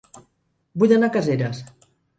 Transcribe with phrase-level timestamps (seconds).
[0.85, 1.65] Vull anar a Caseres